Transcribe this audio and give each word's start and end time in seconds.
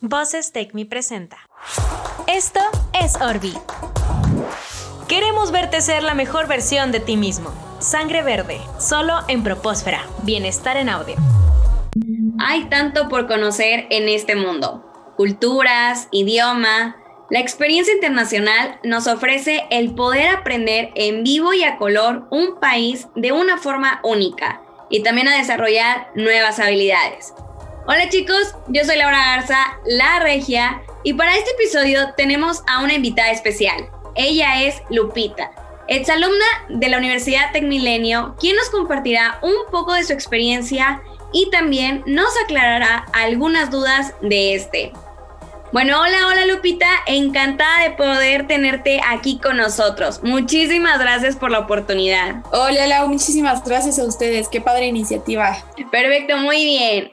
Voces 0.00 0.52
Take 0.52 0.70
Me 0.74 0.86
presenta. 0.86 1.38
Esto 2.28 2.60
es 3.02 3.16
Orbi. 3.16 3.52
Queremos 5.08 5.50
verte 5.50 5.80
ser 5.80 6.04
la 6.04 6.14
mejor 6.14 6.46
versión 6.46 6.92
de 6.92 7.00
ti 7.00 7.16
mismo. 7.16 7.52
Sangre 7.80 8.22
verde, 8.22 8.60
solo 8.78 9.14
en 9.26 9.42
Propósfera. 9.42 10.06
Bienestar 10.22 10.76
en 10.76 10.88
audio. 10.88 11.16
Hay 12.38 12.66
tanto 12.66 13.08
por 13.08 13.26
conocer 13.26 13.88
en 13.90 14.08
este 14.08 14.36
mundo. 14.36 14.84
Culturas, 15.16 16.06
idioma. 16.12 16.94
La 17.28 17.40
experiencia 17.40 17.92
internacional 17.92 18.78
nos 18.84 19.08
ofrece 19.08 19.66
el 19.72 19.96
poder 19.96 20.28
aprender 20.28 20.90
en 20.94 21.24
vivo 21.24 21.54
y 21.54 21.64
a 21.64 21.76
color 21.76 22.28
un 22.30 22.60
país 22.60 23.08
de 23.16 23.32
una 23.32 23.58
forma 23.58 23.98
única 24.04 24.62
y 24.90 25.02
también 25.02 25.26
a 25.26 25.36
desarrollar 25.36 26.12
nuevas 26.14 26.60
habilidades. 26.60 27.34
Hola 27.90 28.10
chicos, 28.10 28.54
yo 28.66 28.84
soy 28.84 28.98
Laura 28.98 29.16
Garza, 29.16 29.56
la 29.86 30.20
regia, 30.20 30.82
y 31.04 31.14
para 31.14 31.34
este 31.34 31.52
episodio 31.52 32.12
tenemos 32.18 32.62
a 32.66 32.84
una 32.84 32.92
invitada 32.92 33.30
especial. 33.30 33.88
Ella 34.14 34.62
es 34.62 34.82
Lupita, 34.90 35.50
exalumna 35.88 36.44
de 36.68 36.86
la 36.90 36.98
Universidad 36.98 37.50
Tecmilenio, 37.50 38.36
quien 38.38 38.56
nos 38.56 38.68
compartirá 38.68 39.38
un 39.40 39.54
poco 39.70 39.94
de 39.94 40.04
su 40.04 40.12
experiencia 40.12 41.00
y 41.32 41.48
también 41.48 42.02
nos 42.04 42.28
aclarará 42.44 43.06
algunas 43.14 43.70
dudas 43.70 44.12
de 44.20 44.54
este. 44.54 44.92
Bueno, 45.72 45.98
hola, 45.98 46.26
hola 46.26 46.44
Lupita, 46.44 46.90
encantada 47.06 47.84
de 47.84 47.92
poder 47.92 48.46
tenerte 48.46 49.00
aquí 49.06 49.38
con 49.38 49.56
nosotros. 49.56 50.20
Muchísimas 50.22 50.98
gracias 50.98 51.36
por 51.36 51.50
la 51.50 51.60
oportunidad. 51.60 52.42
Hola 52.52 52.86
Lau, 52.86 53.08
muchísimas 53.08 53.64
gracias 53.64 53.98
a 53.98 54.04
ustedes, 54.04 54.46
qué 54.48 54.60
padre 54.60 54.88
iniciativa. 54.88 55.56
Perfecto, 55.90 56.36
muy 56.36 56.62
bien. 56.66 57.10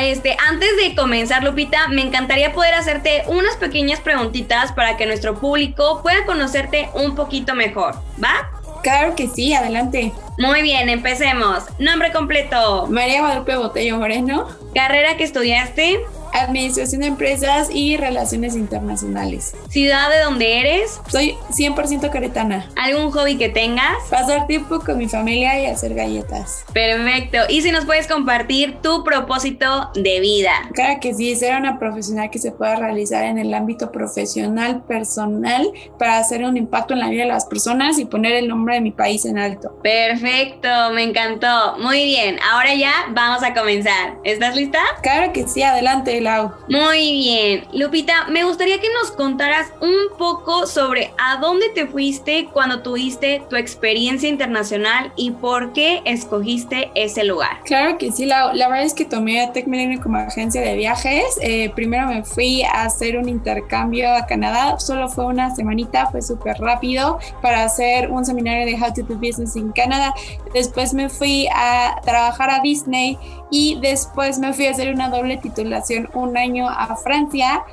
Este, 0.00 0.36
antes 0.48 0.76
de 0.76 0.94
comenzar, 0.94 1.42
Lupita, 1.44 1.88
me 1.88 2.02
encantaría 2.02 2.52
poder 2.52 2.74
hacerte 2.74 3.22
unas 3.26 3.56
pequeñas 3.56 4.00
preguntitas 4.00 4.72
para 4.72 4.96
que 4.96 5.06
nuestro 5.06 5.38
público 5.38 6.00
pueda 6.02 6.24
conocerte 6.26 6.88
un 6.94 7.14
poquito 7.14 7.54
mejor, 7.54 7.94
¿va? 8.22 8.50
Claro 8.82 9.14
que 9.14 9.28
sí, 9.28 9.54
adelante. 9.54 10.12
Muy 10.36 10.62
bien, 10.62 10.88
empecemos. 10.88 11.64
Nombre 11.78 12.12
completo. 12.12 12.86
María 12.88 13.20
Guadalupe 13.20 13.56
Botello 13.56 13.96
Moreno. 13.96 14.46
Carrera 14.74 15.16
que 15.16 15.24
estudiaste. 15.24 16.00
Administración 16.34 17.02
de 17.02 17.06
Empresas 17.06 17.68
y 17.72 17.96
Relaciones 17.96 18.56
Internacionales. 18.56 19.54
¿Ciudad 19.68 20.10
de 20.10 20.20
donde 20.24 20.60
eres? 20.60 21.00
Soy 21.08 21.36
100% 21.50 22.10
caretana. 22.10 22.68
¿Algún 22.76 23.12
hobby 23.12 23.36
que 23.36 23.48
tengas? 23.48 23.96
Pasar 24.10 24.48
tiempo 24.48 24.80
con 24.80 24.98
mi 24.98 25.08
familia 25.08 25.60
y 25.60 25.66
hacer 25.66 25.94
galletas. 25.94 26.64
Perfecto. 26.72 27.38
¿Y 27.48 27.62
si 27.62 27.70
nos 27.70 27.84
puedes 27.84 28.08
compartir 28.08 28.78
tu 28.82 29.04
propósito 29.04 29.90
de 29.94 30.18
vida? 30.18 30.50
Claro 30.72 30.98
que 31.00 31.14
sí, 31.14 31.36
ser 31.36 31.56
una 31.56 31.78
profesional 31.78 32.30
que 32.30 32.40
se 32.40 32.50
pueda 32.50 32.76
realizar 32.76 33.24
en 33.24 33.38
el 33.38 33.54
ámbito 33.54 33.92
profesional, 33.92 34.82
personal, 34.82 35.70
para 35.98 36.18
hacer 36.18 36.44
un 36.44 36.56
impacto 36.56 36.94
en 36.94 37.00
la 37.00 37.08
vida 37.08 37.22
de 37.22 37.28
las 37.28 37.46
personas 37.46 37.98
y 37.98 38.06
poner 38.06 38.32
el 38.32 38.48
nombre 38.48 38.74
de 38.74 38.80
mi 38.80 38.90
país 38.90 39.24
en 39.24 39.38
alto. 39.38 39.78
Perfecto, 39.82 40.68
me 40.92 41.04
encantó. 41.04 41.76
Muy 41.78 42.04
bien, 42.04 42.38
ahora 42.52 42.74
ya 42.74 42.92
vamos 43.10 43.44
a 43.44 43.54
comenzar. 43.54 44.18
¿Estás 44.24 44.56
lista? 44.56 44.80
Claro 45.02 45.32
que 45.32 45.46
sí, 45.46 45.62
adelante. 45.62 46.23
Muy 46.68 47.12
bien. 47.12 47.64
Lupita, 47.72 48.26
me 48.28 48.44
gustaría 48.44 48.80
que 48.80 48.88
nos 49.00 49.12
contaras 49.12 49.72
un 49.80 50.16
poco 50.16 50.66
sobre 50.66 51.12
a 51.18 51.36
dónde 51.36 51.68
te 51.70 51.86
fuiste 51.86 52.48
cuando 52.52 52.82
tuviste 52.82 53.42
tu 53.50 53.56
experiencia 53.56 54.28
internacional 54.28 55.12
y 55.16 55.32
por 55.32 55.72
qué 55.72 56.02
escogiste 56.04 56.90
ese 56.94 57.24
lugar. 57.24 57.60
Claro 57.64 57.98
que 57.98 58.10
sí, 58.10 58.24
la, 58.24 58.52
la 58.54 58.68
verdad 58.68 58.84
es 58.84 58.94
que 58.94 59.04
tomé 59.04 59.42
a 59.42 59.52
Tech 59.52 59.66
como 60.02 60.18
agencia 60.18 60.60
de 60.60 60.76
viajes. 60.76 61.24
Eh, 61.40 61.70
primero 61.74 62.06
me 62.06 62.24
fui 62.24 62.62
a 62.62 62.84
hacer 62.84 63.18
un 63.18 63.28
intercambio 63.28 64.14
a 64.14 64.26
Canadá, 64.26 64.78
solo 64.78 65.08
fue 65.08 65.26
una 65.26 65.54
semanita, 65.54 66.06
fue 66.10 66.22
súper 66.22 66.56
rápido 66.58 67.18
para 67.42 67.64
hacer 67.64 68.10
un 68.10 68.24
seminario 68.24 68.66
de 68.66 68.74
How 68.74 68.92
to 68.94 69.02
Do 69.02 69.16
Business 69.16 69.56
in 69.56 69.72
Canada. 69.72 70.14
Después 70.52 70.94
me 70.94 71.08
fui 71.08 71.48
a 71.54 72.00
trabajar 72.04 72.50
a 72.50 72.60
Disney 72.60 73.18
y 73.50 73.78
después 73.80 74.38
me 74.38 74.52
fui 74.52 74.66
a 74.66 74.70
hacer 74.70 74.92
una 74.92 75.08
doble 75.08 75.36
titulación 75.36 76.08
un 76.14 76.36
año 76.36 76.68
a 76.68 76.94
Francia 76.96 77.64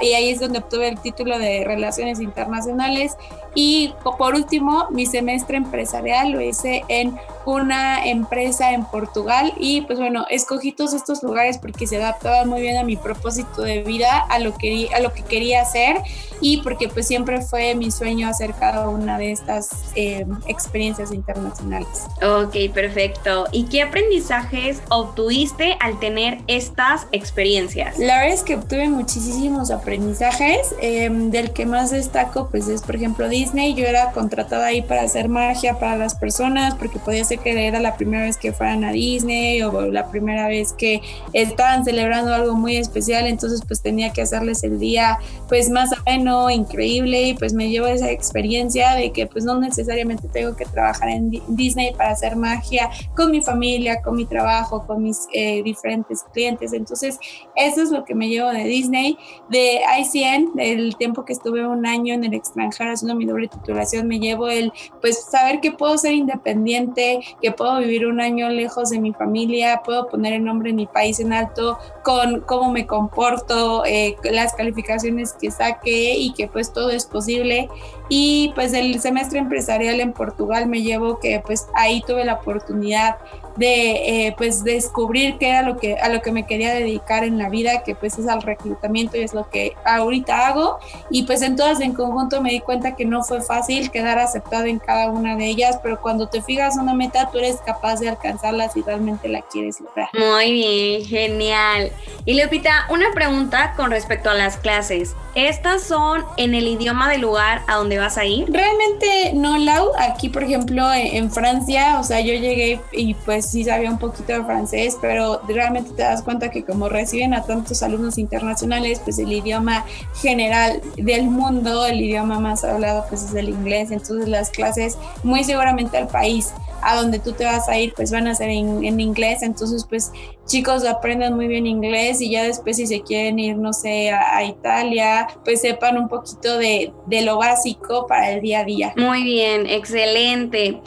y 0.00 0.14
ahí 0.14 0.30
es 0.30 0.40
donde 0.40 0.58
obtuve 0.58 0.88
el 0.88 1.00
título 1.00 1.38
de 1.38 1.64
Relaciones 1.64 2.20
Internacionales 2.20 3.16
y 3.54 3.92
por 4.18 4.34
último 4.34 4.86
mi 4.90 5.06
semestre 5.06 5.56
empresarial 5.56 6.30
lo 6.30 6.40
hice 6.40 6.84
en 6.88 7.18
una 7.44 8.06
empresa 8.06 8.72
en 8.72 8.84
Portugal 8.84 9.52
y 9.58 9.82
pues 9.82 9.98
bueno, 9.98 10.26
escogí 10.30 10.72
todos 10.72 10.94
estos 10.94 11.22
lugares 11.22 11.58
porque 11.58 11.86
se 11.86 11.96
adaptaban 11.96 12.48
muy 12.48 12.60
bien 12.60 12.76
a 12.76 12.84
mi 12.84 12.96
propósito 12.96 13.62
de 13.62 13.82
vida, 13.82 14.18
a 14.28 14.38
lo 14.38 14.56
que, 14.56 14.88
a 14.94 15.00
lo 15.00 15.12
que 15.12 15.22
quería 15.22 15.62
hacer 15.62 15.96
y 16.40 16.58
porque 16.58 16.88
pues 16.88 17.06
siempre 17.06 17.40
fue 17.40 17.74
mi 17.74 17.90
sueño 17.90 18.28
hacer 18.28 18.54
cada 18.54 18.88
una 18.88 19.18
de 19.18 19.32
estas 19.32 19.92
eh, 19.94 20.26
experiencias 20.46 21.12
internacionales. 21.12 22.06
Ok, 22.22 22.72
perfecto. 22.72 23.46
¿Y 23.52 23.64
qué 23.64 23.82
aprendizajes 23.82 24.82
obtuviste 24.90 25.76
al 25.80 25.98
tener 26.00 26.38
estas 26.46 27.06
experiencias? 27.12 27.98
La 27.98 28.18
verdad 28.18 28.34
es 28.34 28.42
que 28.42 28.56
obtuve 28.56 28.88
muchísimos 28.88 29.61
aprendizajes. 29.70 30.74
Em, 30.80 31.30
del 31.30 31.52
que 31.52 31.66
más 31.66 31.90
destaco 31.90 32.48
pues 32.50 32.68
es 32.68 32.82
por 32.82 32.96
ejemplo 32.96 33.28
Disney. 33.28 33.74
Yo 33.74 33.84
era 33.84 34.12
contratada 34.12 34.66
ahí 34.66 34.82
para 34.82 35.02
hacer 35.02 35.28
magia 35.28 35.78
para 35.78 35.96
las 35.96 36.14
personas 36.14 36.74
porque 36.74 36.98
podía 36.98 37.24
ser 37.24 37.38
que 37.38 37.66
era 37.66 37.80
la 37.80 37.96
primera 37.96 38.24
vez 38.24 38.36
que 38.36 38.52
fueran 38.52 38.84
a 38.84 38.92
Disney 38.92 39.62
o 39.62 39.82
la 39.82 40.10
primera 40.10 40.48
vez 40.48 40.72
que 40.72 41.00
estaban 41.32 41.84
celebrando 41.84 42.34
algo 42.34 42.54
muy 42.54 42.76
especial. 42.76 43.26
Entonces 43.26 43.62
pues 43.66 43.82
tenía 43.82 44.12
que 44.12 44.22
hacerles 44.22 44.62
el 44.64 44.78
día 44.78 45.18
pues 45.48 45.68
más 45.68 45.90
menos 46.06 46.50
increíble 46.50 47.22
y 47.22 47.34
pues 47.34 47.52
me 47.52 47.68
llevo 47.68 47.86
esa 47.86 48.10
experiencia 48.10 48.94
de 48.94 49.12
que 49.12 49.26
pues 49.26 49.44
no 49.44 49.58
necesariamente 49.58 50.28
tengo 50.28 50.56
que 50.56 50.64
trabajar 50.64 51.08
en 51.08 51.30
Disney 51.48 51.92
para 51.94 52.10
hacer 52.10 52.36
magia 52.36 52.90
con 53.14 53.30
mi 53.30 53.42
familia, 53.42 54.02
con 54.02 54.16
mi 54.16 54.24
trabajo, 54.24 54.86
con 54.86 55.02
mis 55.02 55.26
eh, 55.32 55.62
diferentes 55.62 56.24
clientes. 56.32 56.72
Entonces 56.72 57.18
eso 57.56 57.82
es 57.82 57.90
lo 57.90 58.04
que 58.04 58.14
me 58.14 58.28
llevo 58.28 58.50
de 58.50 58.64
Disney. 58.64 59.18
De 59.52 59.82
ICN, 60.00 60.54
del 60.54 60.96
tiempo 60.96 61.26
que 61.26 61.34
estuve 61.34 61.66
un 61.66 61.84
año 61.84 62.14
en 62.14 62.24
el 62.24 62.32
extranjero 62.32 62.90
haciendo 62.90 63.14
mi 63.14 63.26
doble 63.26 63.48
titulación, 63.48 64.08
me 64.08 64.18
llevo 64.18 64.48
el 64.48 64.72
pues 65.02 65.24
saber 65.24 65.60
que 65.60 65.72
puedo 65.72 65.98
ser 65.98 66.14
independiente, 66.14 67.20
que 67.42 67.52
puedo 67.52 67.78
vivir 67.78 68.06
un 68.06 68.20
año 68.20 68.48
lejos 68.48 68.88
de 68.88 68.98
mi 68.98 69.12
familia, 69.12 69.82
puedo 69.84 70.08
poner 70.08 70.32
el 70.32 70.44
nombre 70.44 70.70
de 70.70 70.76
mi 70.76 70.86
país 70.86 71.20
en 71.20 71.34
alto 71.34 71.78
con 72.02 72.40
cómo 72.40 72.72
me 72.72 72.86
comporto, 72.86 73.84
eh, 73.84 74.16
las 74.24 74.54
calificaciones 74.54 75.34
que 75.34 75.50
saqué 75.50 76.14
y 76.16 76.32
que 76.32 76.48
pues 76.48 76.72
todo 76.72 76.88
es 76.88 77.04
posible. 77.04 77.68
Y 78.08 78.52
pues 78.54 78.72
el 78.72 79.00
semestre 79.00 79.38
empresarial 79.38 80.00
en 80.00 80.12
Portugal 80.12 80.66
me 80.66 80.82
llevo 80.82 81.18
que 81.18 81.42
pues 81.44 81.66
ahí 81.74 82.02
tuve 82.06 82.24
la 82.24 82.34
oportunidad 82.34 83.16
de 83.56 84.26
eh, 84.26 84.34
pues 84.36 84.64
descubrir 84.64 85.36
qué 85.38 85.48
era 85.48 85.62
lo 85.62 85.76
que 85.76 85.96
a 85.96 86.08
lo 86.08 86.22
que 86.22 86.32
me 86.32 86.46
quería 86.46 86.72
dedicar 86.72 87.24
en 87.24 87.38
la 87.38 87.48
vida 87.48 87.82
que 87.84 87.94
pues 87.94 88.18
es 88.18 88.26
al 88.26 88.42
reclutamiento 88.42 89.16
y 89.16 89.20
es 89.20 89.34
lo 89.34 89.41
que 89.50 89.76
ahorita 89.84 90.48
hago. 90.48 90.78
Y 91.10 91.24
pues 91.24 91.42
en 91.42 91.56
todas 91.56 91.80
en 91.80 91.94
conjunto 91.94 92.40
me 92.40 92.50
di 92.50 92.60
cuenta 92.60 92.94
que 92.94 93.04
no 93.04 93.22
fue 93.22 93.40
fácil 93.40 93.90
quedar 93.90 94.18
aceptado 94.18 94.64
en 94.64 94.78
cada 94.78 95.10
una 95.10 95.36
de 95.36 95.46
ellas 95.46 95.78
pero 95.82 96.00
cuando 96.00 96.28
te 96.28 96.42
fijas 96.42 96.76
una 96.76 96.94
meta 96.94 97.30
tú 97.30 97.38
eres 97.38 97.56
capaz 97.64 98.00
de 98.00 98.08
alcanzarla 98.08 98.68
si 98.68 98.82
realmente 98.82 99.28
la 99.28 99.42
quieres 99.42 99.80
lograr. 99.80 100.08
Muy 100.14 100.52
bien 100.52 101.04
genial. 101.04 101.92
Y 102.24 102.40
Lupita 102.40 102.86
una 102.90 103.06
pregunta 103.14 103.74
con 103.76 103.90
respecto 103.90 104.30
a 104.30 104.34
las 104.34 104.56
clases. 104.56 105.14
Estas 105.34 105.82
son 105.82 106.24
en 106.36 106.54
el 106.54 106.66
idioma 106.66 107.10
del 107.10 107.22
lugar 107.22 107.62
a 107.66 107.76
donde 107.76 107.98
vas 107.98 108.18
a 108.18 108.24
ir 108.24 108.52
realmente 108.52 109.32
no 109.34 109.58
Lau. 109.58 109.90
Aquí 109.98 110.28
por 110.28 110.42
ejemplo 110.42 110.92
en 110.92 111.30
Francia 111.30 111.98
o 111.98 112.04
sea 112.04 112.20
yo 112.20 112.34
llegué 112.34 112.80
y 112.92 113.14
pues 113.14 113.46
sí 113.46 113.64
sabía 113.64 113.90
un 113.90 113.98
poquito 113.98 114.32
de 114.32 114.44
francés, 114.44 114.96
pero 115.00 115.40
realmente 115.48 115.92
te 115.92 116.02
das 116.02 116.22
cuenta 116.22 116.50
que 116.50 116.64
como 116.64 116.88
reciben 116.88 117.34
a 117.34 117.44
tantos 117.44 117.82
alumnos 117.82 118.18
internacionales, 118.18 119.00
pues 119.02 119.18
el 119.18 119.31
idioma 119.32 119.84
general 120.20 120.80
del 120.96 121.24
mundo, 121.24 121.86
el 121.86 122.00
idioma 122.00 122.38
más 122.38 122.64
hablado 122.64 123.04
pues 123.08 123.22
es 123.22 123.34
el 123.34 123.48
inglés, 123.48 123.90
entonces 123.90 124.28
las 124.28 124.50
clases 124.50 124.96
muy 125.22 125.44
seguramente 125.44 125.96
al 125.96 126.08
país 126.08 126.52
a 126.82 126.96
donde 126.96 127.18
tú 127.18 127.32
te 127.32 127.44
vas 127.44 127.68
a 127.68 127.78
ir 127.78 127.94
pues 127.94 128.10
van 128.10 128.26
a 128.26 128.34
ser 128.34 128.48
en, 128.50 129.00
inglés, 129.00 129.42
entonces 129.42 129.86
pues 129.88 130.10
chicos 130.46 130.84
aprenden 130.84 131.34
muy 131.34 131.46
bien 131.46 131.66
inglés 131.66 132.20
y 132.20 132.30
ya 132.30 132.42
después 132.42 132.76
si 132.76 132.86
se 132.86 133.02
quieren 133.02 133.38
ir, 133.38 133.56
no 133.56 133.72
sé, 133.72 134.10
a, 134.10 134.42
Italia, 134.44 135.28
pues 135.44 135.60
sepan 135.60 135.96
un 135.96 136.08
poquito 136.08 136.58
de, 136.58 136.92
de 137.06 137.22
lo 137.22 137.38
básico 137.38 138.06
para 138.06 138.32
el 138.32 138.40
día 138.40 138.60
a 138.60 138.64
día. 138.64 138.92
Muy 138.96 139.22
bien, 139.22 139.66
excelente. 139.66 140.80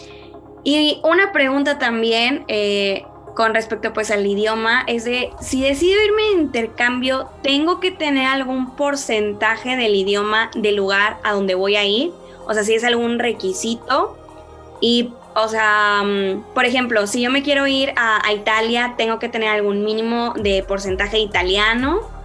Y 0.66 1.00
una 1.04 1.32
pregunta 1.32 1.78
también 1.78 2.44
eh, 2.48 3.06
con 3.36 3.54
respecto 3.54 3.94
pues 3.94 4.12
al 4.12 4.26
idioma 4.26 4.84
es 4.88 5.04
de 5.04 5.32
si 5.42 5.62
decido 5.62 6.02
irme 6.04 6.24
de 6.24 6.42
intercambio, 6.42 7.30
¿tengo 7.44 7.80
que 7.80 7.92
tener 7.92 8.26
algún 8.26 8.76
porcentaje 8.76 9.76
del 9.76 9.94
idioma 9.94 10.50
del 10.56 10.78
lugar 10.78 11.18
a 11.24 11.34
donde 11.34 11.54
voy 11.54 11.76
a 11.76 11.86
ir? 11.86 12.12
O 12.48 12.54
sea, 12.54 12.64
si 12.64 12.74
es 12.74 12.84
algún 12.84 13.20
requisito. 13.20 14.18
Y, 14.82 15.12
o 15.36 15.48
sea, 15.48 16.04
mm, 16.04 16.54
por 16.54 16.66
ejemplo, 16.66 17.08
si 17.08 17.22
yo 17.22 17.32
me 17.32 17.44
quiero 17.44 17.68
ir 17.68 17.94
a, 17.96 18.26
a 18.26 18.34
Italia, 18.34 18.96
¿tengo 18.98 19.20
que 19.20 19.30
tener 19.30 19.50
algún 19.50 19.84
mínimo 19.84 20.34
de 20.36 20.64
porcentaje 20.64 21.20
italiano? 21.20 22.16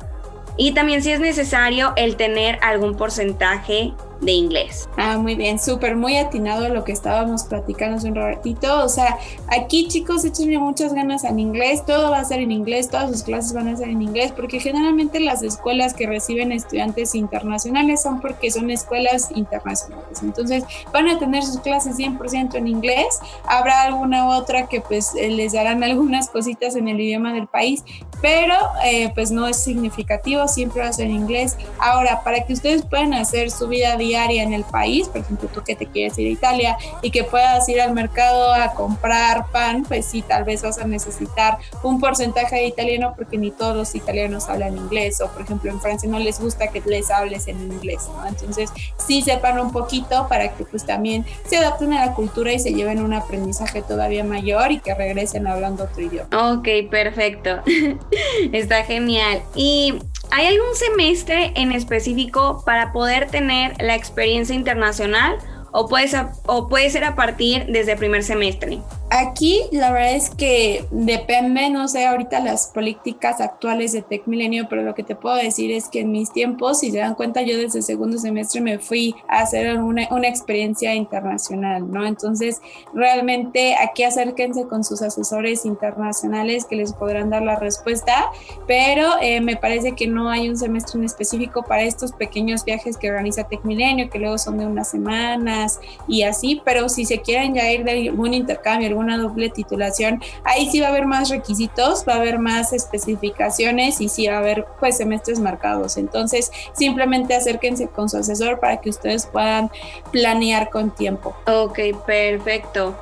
y 0.56 0.72
también 0.72 1.02
si 1.02 1.10
es 1.10 1.20
necesario 1.20 1.94
el 1.96 2.16
tener 2.16 2.58
algún 2.60 2.94
porcentaje 2.94 3.94
de 4.20 4.32
inglés. 4.32 4.88
Ah, 4.96 5.18
muy 5.18 5.34
bien, 5.34 5.58
súper, 5.58 5.96
muy 5.96 6.16
atinado 6.16 6.66
a 6.66 6.68
lo 6.68 6.84
que 6.84 6.92
estábamos 6.92 7.44
platicando 7.44 7.96
hace 7.96 8.08
un 8.08 8.14
ratito. 8.14 8.84
O 8.84 8.88
sea, 8.88 9.18
aquí 9.48 9.88
chicos, 9.88 10.24
échenle 10.24 10.58
muchas 10.58 10.92
ganas 10.92 11.24
en 11.24 11.38
inglés, 11.38 11.84
todo 11.86 12.10
va 12.10 12.18
a 12.18 12.24
ser 12.24 12.40
en 12.40 12.52
inglés, 12.52 12.88
todas 12.90 13.10
sus 13.10 13.22
clases 13.22 13.52
van 13.52 13.68
a 13.68 13.76
ser 13.76 13.88
en 13.88 14.02
inglés, 14.02 14.32
porque 14.32 14.60
generalmente 14.60 15.20
las 15.20 15.42
escuelas 15.42 15.94
que 15.94 16.06
reciben 16.06 16.52
estudiantes 16.52 17.14
internacionales 17.14 18.02
son 18.02 18.20
porque 18.20 18.50
son 18.50 18.70
escuelas 18.70 19.30
internacionales. 19.34 20.22
Entonces, 20.22 20.64
van 20.92 21.08
a 21.08 21.18
tener 21.18 21.42
sus 21.42 21.60
clases 21.60 21.96
100% 21.96 22.54
en 22.54 22.68
inglés. 22.68 23.18
Habrá 23.46 23.82
alguna 23.82 24.28
otra 24.28 24.66
que 24.66 24.80
pues 24.80 25.14
eh, 25.14 25.30
les 25.30 25.52
darán 25.52 25.82
algunas 25.82 26.28
cositas 26.28 26.76
en 26.76 26.88
el 26.88 27.00
idioma 27.00 27.32
del 27.32 27.46
país, 27.46 27.84
pero 28.22 28.54
eh, 28.84 29.10
pues 29.14 29.30
no 29.30 29.46
es 29.46 29.56
significativo, 29.56 30.48
siempre 30.48 30.82
va 30.82 30.88
a 30.88 30.92
ser 30.92 31.06
en 31.06 31.12
inglés. 31.12 31.56
Ahora, 31.78 32.22
para 32.22 32.44
que 32.44 32.52
ustedes 32.52 32.84
puedan 32.84 33.14
hacer 33.14 33.50
su 33.50 33.68
vida 33.68 33.96
diaria, 33.96 34.40
en 34.42 34.52
el 34.52 34.64
país, 34.64 35.08
por 35.08 35.18
ejemplo, 35.18 35.48
tú 35.52 35.62
que 35.62 35.74
te 35.74 35.86
quieres 35.86 36.18
ir 36.18 36.28
a 36.28 36.30
Italia 36.30 36.78
y 37.02 37.10
que 37.10 37.24
puedas 37.24 37.68
ir 37.68 37.80
al 37.80 37.92
mercado 37.92 38.52
a 38.52 38.72
comprar 38.74 39.46
pan, 39.50 39.84
pues 39.86 40.06
sí, 40.06 40.22
tal 40.22 40.44
vez 40.44 40.62
vas 40.62 40.78
a 40.78 40.84
necesitar 40.84 41.58
un 41.82 42.00
porcentaje 42.00 42.56
de 42.56 42.66
italiano 42.66 43.14
porque 43.16 43.38
ni 43.38 43.50
todos 43.50 43.76
los 43.76 43.94
italianos 43.94 44.48
hablan 44.48 44.76
inglés 44.76 45.20
o 45.20 45.28
por 45.28 45.42
ejemplo 45.42 45.70
en 45.70 45.80
Francia 45.80 46.08
no 46.08 46.18
les 46.18 46.40
gusta 46.40 46.68
que 46.68 46.80
les 46.86 47.10
hables 47.10 47.48
en 47.48 47.60
inglés, 47.60 48.08
¿no? 48.14 48.26
Entonces 48.26 48.70
sí 48.98 49.22
sepan 49.22 49.58
un 49.58 49.72
poquito 49.72 50.26
para 50.28 50.52
que 50.54 50.64
pues 50.64 50.84
también 50.84 51.24
se 51.46 51.56
adapten 51.56 51.92
a 51.94 52.06
la 52.06 52.14
cultura 52.14 52.52
y 52.52 52.58
se 52.58 52.72
lleven 52.72 53.02
un 53.02 53.12
aprendizaje 53.12 53.82
todavía 53.82 54.24
mayor 54.24 54.72
y 54.72 54.80
que 54.80 54.94
regresen 54.94 55.46
hablando 55.46 55.84
otro 55.84 56.02
idioma. 56.02 56.28
Ok, 56.52 56.68
perfecto. 56.90 57.60
Está 58.52 58.84
genial. 58.84 59.42
Y 59.54 59.94
¿Hay 60.32 60.46
algún 60.46 60.76
semestre 60.76 61.52
en 61.56 61.72
específico 61.72 62.62
para 62.64 62.92
poder 62.92 63.28
tener 63.30 63.74
la 63.82 63.96
experiencia 63.96 64.54
internacional 64.54 65.38
o 65.72 65.88
puede, 65.88 66.06
ser, 66.06 66.26
o 66.46 66.68
puede 66.68 66.88
ser 66.90 67.02
a 67.04 67.16
partir 67.16 67.66
desde 67.66 67.96
primer 67.96 68.22
semestre? 68.22 68.78
Aquí 69.12 69.62
la 69.72 69.90
verdad 69.90 70.14
es 70.14 70.30
que 70.30 70.84
depende, 70.92 71.68
no 71.68 71.88
sé 71.88 72.06
ahorita 72.06 72.38
las 72.38 72.68
políticas 72.68 73.40
actuales 73.40 73.90
de 73.90 74.02
Tech 74.02 74.22
Milenio, 74.26 74.68
pero 74.70 74.82
lo 74.82 74.94
que 74.94 75.02
te 75.02 75.16
puedo 75.16 75.34
decir 75.34 75.72
es 75.72 75.88
que 75.88 76.00
en 76.00 76.12
mis 76.12 76.32
tiempos, 76.32 76.78
si 76.78 76.92
se 76.92 76.98
dan 76.98 77.16
cuenta, 77.16 77.42
yo 77.42 77.58
desde 77.58 77.78
el 77.78 77.84
segundo 77.84 78.18
semestre 78.18 78.60
me 78.60 78.78
fui 78.78 79.16
a 79.26 79.40
hacer 79.40 79.78
una, 79.78 80.06
una 80.12 80.28
experiencia 80.28 80.94
internacional, 80.94 81.90
¿no? 81.90 82.06
Entonces, 82.06 82.62
realmente 82.94 83.74
aquí 83.74 84.04
acérquense 84.04 84.68
con 84.68 84.84
sus 84.84 85.02
asesores 85.02 85.66
internacionales 85.66 86.64
que 86.64 86.76
les 86.76 86.92
podrán 86.92 87.30
dar 87.30 87.42
la 87.42 87.56
respuesta, 87.56 88.26
pero 88.68 89.14
eh, 89.20 89.40
me 89.40 89.56
parece 89.56 89.96
que 89.96 90.06
no 90.06 90.30
hay 90.30 90.48
un 90.48 90.56
semestre 90.56 91.00
en 91.00 91.04
específico 91.04 91.64
para 91.64 91.82
estos 91.82 92.12
pequeños 92.12 92.64
viajes 92.64 92.96
que 92.96 93.10
organiza 93.10 93.42
Tech 93.42 93.64
Milenio, 93.64 94.08
que 94.08 94.20
luego 94.20 94.38
son 94.38 94.58
de 94.58 94.66
unas 94.66 94.88
semanas 94.88 95.80
y 96.06 96.22
así, 96.22 96.62
pero 96.64 96.88
si 96.88 97.04
se 97.04 97.18
quieren 97.18 97.56
ya 97.56 97.72
ir 97.72 97.82
de 97.82 98.08
algún 98.08 98.34
intercambio, 98.34 98.99
una 99.00 99.18
doble 99.18 99.50
titulación, 99.50 100.22
ahí 100.44 100.70
sí 100.70 100.80
va 100.80 100.88
a 100.88 100.90
haber 100.90 101.06
más 101.06 101.30
requisitos, 101.30 102.04
va 102.08 102.14
a 102.14 102.16
haber 102.16 102.38
más 102.38 102.72
especificaciones 102.72 104.00
y 104.00 104.08
sí 104.08 104.26
va 104.28 104.36
a 104.36 104.38
haber 104.38 104.66
pues 104.78 104.96
semestres 104.96 105.40
marcados. 105.40 105.96
Entonces, 105.96 106.50
simplemente 106.72 107.34
acérquense 107.34 107.88
con 107.88 108.08
su 108.08 108.18
asesor 108.18 108.60
para 108.60 108.80
que 108.80 108.90
ustedes 108.90 109.26
puedan 109.26 109.70
planear 110.12 110.70
con 110.70 110.90
tiempo. 110.90 111.34
Ok, 111.46 111.78
perfecto. 112.06 112.94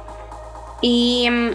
Y 0.80 1.28
mm, 1.30 1.50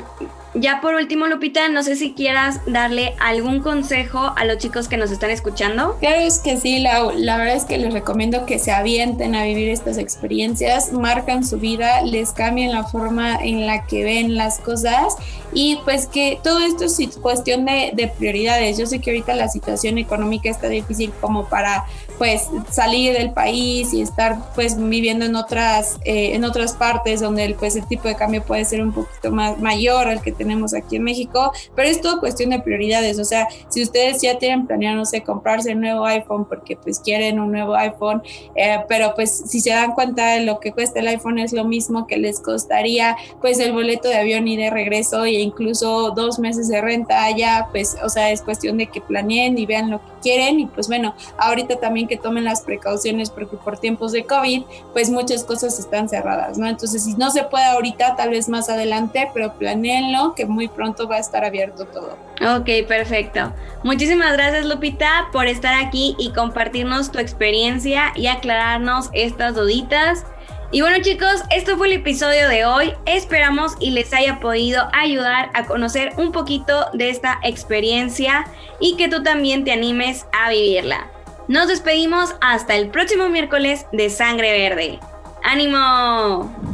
ya 0.56 0.82
por 0.82 0.96
último, 0.96 1.28
Lupita, 1.28 1.70
no 1.70 1.84
sé 1.84 1.96
si 1.96 2.14
quieras 2.14 2.60
darle 2.68 3.14
algún 3.20 3.62
consejo 3.62 4.34
a 4.36 4.46
los 4.46 4.58
chicos 4.58 4.88
que 4.88 4.98
nos 4.98 5.12
están 5.12 5.30
escuchando. 5.30 5.98
Claro, 6.00 6.20
es 6.20 6.40
que 6.40 6.58
sí, 6.58 6.80
la, 6.80 7.12
la 7.16 7.38
verdad 7.38 7.56
es 7.56 7.66
que 7.66 7.78
les 7.78 7.94
recomiendo 7.94 8.46
que 8.46 8.60
se 8.60 8.72
avienten 8.72 9.36
a 9.36 9.44
vivir 9.44 9.70
estas 9.70 9.98
experiencias, 9.98 10.92
marcan 10.92 11.46
su 11.46 11.58
vida, 11.58 12.02
les 12.02 12.32
cambien 12.32 12.72
la 12.72 12.84
forma 12.84 13.36
en 13.36 13.66
la 13.66 13.86
que 13.86 14.04
ven 14.04 14.36
las 14.36 14.60
cosas 14.60 15.16
y 15.54 15.80
pues 15.84 16.08
que 16.08 16.40
todo 16.44 16.60
esto 16.60 16.86
es 16.86 17.18
cuestión 17.18 17.66
de, 17.66 17.92
de 17.94 18.08
prioridades. 18.08 18.78
Yo 18.78 18.86
sé 18.86 19.00
que 19.00 19.12
ahorita 19.12 19.36
la 19.36 19.50
situación 19.50 19.98
económica 19.98 20.50
está 20.50 20.68
difícil 20.68 21.12
como 21.22 21.48
para 21.48 21.86
pues 22.18 22.48
salir 22.72 23.14
del 23.14 23.32
país 23.32 23.94
y 23.94 24.02
estar 24.02 24.38
pues 24.56 24.78
viviendo 24.78 25.26
en 25.26 25.36
otras, 25.36 25.98
eh, 26.06 26.36
en 26.36 26.44
otras 26.44 26.74
partes 26.74 27.22
donde 27.22 27.46
el, 27.46 27.56
pues 27.56 27.76
el 27.76 27.86
tipo 27.88 28.08
de 28.08 28.16
cambio 28.16 28.44
puede 28.44 28.66
ser 28.66 28.82
un 28.82 28.94
poquito 28.94 29.32
más 29.32 29.60
mayor 29.60 30.08
al 30.08 30.22
que 30.22 30.32
tenemos 30.44 30.74
aquí 30.74 30.98
en 30.98 31.04
México, 31.04 31.51
pero 31.75 31.88
es 31.88 32.01
todo 32.01 32.19
cuestión 32.19 32.50
de 32.50 32.60
prioridades, 32.60 33.18
o 33.18 33.24
sea, 33.24 33.48
si 33.69 33.81
ustedes 33.81 34.22
ya 34.22 34.38
tienen 34.38 34.68
planeado, 34.68 34.98
no 34.98 35.06
sé, 35.06 35.24
comprarse 35.24 35.74
un 35.74 35.81
nuevo 35.81 36.06
iPhone 36.06 36.45
porque 36.45 36.75
pues 36.75 37.00
quieren 37.00 37.40
un 37.40 37.51
nuevo 37.51 37.75
iPhone, 37.75 38.22
eh, 38.56 38.80
pero 38.90 39.13
pues 39.16 39.44
si 39.48 39.62
se 39.62 39.69
dan 39.69 39.94
cuenta 39.94 40.34
de 40.34 40.42
lo 40.42 40.60
que 40.60 40.74
cuesta 40.74 41.00
el 41.00 41.07
iPhone 41.07 41.40
es 41.40 41.54
lo 41.54 41.63
mismo 41.63 42.07
que 42.07 42.18
les 42.18 42.40
costaría 42.40 43.16
pues 43.42 43.60
el 43.60 43.72
boleto 43.72 44.10
de 44.10 44.18
avión 44.18 44.48
y 44.48 44.57
de 44.57 44.69
regreso 44.69 45.24
e 45.25 45.31
incluso 45.31 46.12
dos 46.12 46.40
meses 46.40 46.68
de 46.68 46.81
renta 46.81 47.24
allá, 47.24 47.68
pues 47.72 47.95
o 48.04 48.10
sea, 48.10 48.31
es 48.31 48.42
cuestión 48.42 48.78
de 48.78 48.88
que 48.88 49.00
planeen 49.01 49.57
y 49.57 49.66
vean 49.66 49.90
lo 49.90 50.00
que 50.00 50.12
quieren 50.22 50.60
y 50.60 50.66
pues 50.66 50.88
bueno, 50.88 51.16
ahorita 51.38 51.80
también 51.80 52.07
que 52.07 52.18
tomen 52.18 52.44
las 52.44 52.62
precauciones 52.62 53.30
porque 53.30 53.57
por 53.57 53.78
tiempos 53.78 54.12
de 54.12 54.25
COVID 54.25 54.63
pues 54.92 55.10
muchas 55.10 55.44
cosas 55.44 55.80
están 55.80 56.10
cerradas, 56.10 56.57
¿no? 56.57 56.68
Entonces 56.68 57.04
si 57.04 57.13
no 57.13 57.31
se 57.31 57.44
puede 57.44 57.66
ahorita, 57.66 58.16
tal 58.16 58.31
vez 58.31 58.50
más 58.50 58.69
adelante, 58.69 59.30
pero 59.34 59.54
planeenlo 59.54 60.32
que 60.35 60.45
muy 60.45 60.68
pronto 60.68 61.07
va 61.07 61.15
a 61.15 61.19
estar 61.19 61.44
abierto 61.44 61.85
todo. 61.85 62.18
Ok, 62.41 62.88
perfecto. 62.88 63.53
Muchísimas 63.83 64.33
gracias 64.33 64.65
Lupita 64.65 65.30
por 65.31 65.47
estar 65.47 65.74
aquí 65.74 66.15
y 66.18 66.31
compartirnos 66.31 67.12
tu 67.12 67.19
experiencia 67.19 68.12
y 68.15 68.27
aclararnos 68.27 69.09
estas 69.13 69.56
duditas. 69.56 70.25
Y 70.71 70.81
bueno 70.81 70.97
chicos, 71.03 71.44
esto 71.51 71.77
fue 71.77 71.88
el 71.88 71.94
episodio 71.94 72.50
de 72.50 72.65
hoy. 72.65 72.94
Esperamos 73.06 73.74
y 73.80 73.91
les 73.91 74.12
haya 74.12 74.39
podido 74.39 74.89
ayudar 74.91 75.51
a 75.53 75.65
conocer 75.65 76.13
un 76.18 76.31
poquito 76.31 76.88
de 76.94 77.09
esta 77.09 77.39
experiencia 77.44 78.45
y 78.80 78.97
que 78.97 79.07
tú 79.07 79.21
también 79.21 79.63
te 79.63 79.71
animes 79.71 80.25
a 80.31 80.50
vivirla. 80.50 81.12
Nos 81.47 81.68
despedimos 81.68 82.35
hasta 82.41 82.75
el 82.75 82.89
próximo 82.89 83.30
miércoles 83.30 83.85
de 83.91 84.09
Sangre 84.09 84.51
Verde. 84.51 85.00
¡Ánimo! 85.44 86.73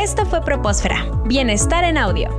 Esto 0.00 0.24
fue 0.24 0.40
Propósfera, 0.40 1.10
Bienestar 1.24 1.82
en 1.82 1.98
Audio. 1.98 2.30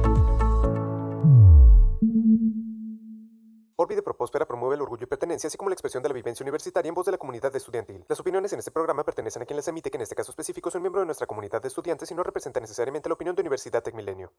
Orbi 3.76 3.96
de 3.96 4.02
Propósfera 4.02 4.46
promueve 4.46 4.76
el 4.76 4.82
orgullo 4.82 5.04
y 5.04 5.08
pertenencia, 5.08 5.48
así 5.48 5.58
como 5.58 5.70
la 5.70 5.74
expresión 5.74 6.02
de 6.02 6.08
la 6.08 6.14
vivencia 6.14 6.44
universitaria 6.44 6.88
en 6.88 6.96
voz 6.96 7.06
de 7.06 7.12
la 7.12 7.18
comunidad 7.18 7.54
estudiantil. 7.54 8.06
Las 8.08 8.20
opiniones 8.22 8.54
en 8.54 8.60
este 8.60 8.72
programa 8.72 9.04
pertenecen 9.04 9.42
a 9.42 9.46
quien 9.46 9.58
las 9.58 9.68
emite, 9.68 9.92
que 9.92 9.98
en 9.98 10.04
este 10.04 10.16
caso 10.16 10.32
específico 10.32 10.72
son 10.72 10.82
miembro 10.82 11.02
de 11.02 11.06
nuestra 11.06 11.28
comunidad 11.28 11.62
de 11.62 11.68
estudiantes 11.68 12.10
y 12.10 12.16
no 12.16 12.24
representa 12.24 12.62
necesariamente 12.62 13.10
la 13.10 13.14
opinión 13.16 13.36
de 13.36 13.42
Universidad 13.42 13.84
Tecmilenio. 13.84 14.32